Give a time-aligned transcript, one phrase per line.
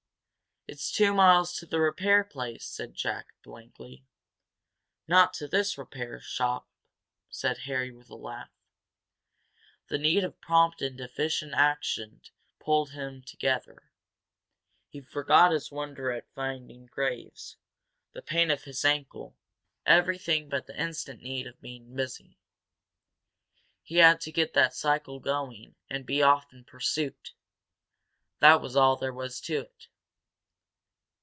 [0.67, 4.05] "It's two miles to the repair place!" said Jack, blankly.
[5.05, 6.69] "Not to this repair shop,"
[7.29, 8.51] said Harry, with a laugh.
[9.87, 12.21] The need of prompt and efficient action
[12.59, 13.91] pulled him together.
[14.87, 17.57] He forgot his wonder at finding Graves,
[18.13, 19.35] the pain of his ankle,
[19.85, 22.37] everything but the instant need of being busy.
[23.83, 27.33] He had to get that cycle going and be off in pursuit,
[28.39, 29.87] that was all there was to it.